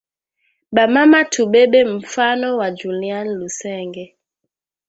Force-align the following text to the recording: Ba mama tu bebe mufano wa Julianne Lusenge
Ba 0.75 0.83
mama 0.95 1.19
tu 1.33 1.41
bebe 1.53 1.79
mufano 1.93 2.47
wa 2.59 2.67
Julianne 2.79 3.33
Lusenge 3.39 4.05